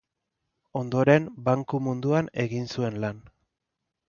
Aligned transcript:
Ondoren 0.79 1.27
banku 1.49 1.83
munduan 1.89 2.31
egin 2.45 2.67
zuen 2.77 2.99
lan. 3.05 3.23